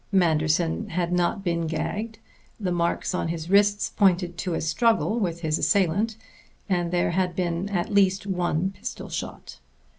Manderson 0.11 0.89
had 0.89 1.13
not 1.13 1.43
been 1.43 1.67
gagged; 1.67 2.17
the 2.59 2.71
marks 2.71 3.13
on 3.13 3.27
his 3.27 3.51
wrists 3.51 3.91
pointed 3.95 4.35
to 4.39 4.55
a 4.55 4.59
struggle 4.59 5.19
with 5.19 5.41
his 5.41 5.59
assailant; 5.59 6.17
and 6.67 6.89
there 6.89 7.11
had 7.11 7.35
been 7.35 7.69
at 7.69 7.93
least 7.93 8.25
one 8.25 8.71
pistol 8.71 9.09
shot. 9.09 9.59